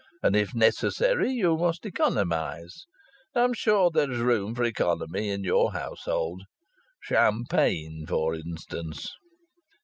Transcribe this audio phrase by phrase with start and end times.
[0.23, 2.87] And if necessary you must economize.
[3.35, 6.41] I am sure there is room for economy in your household.
[7.03, 9.11] Champagne, for instance.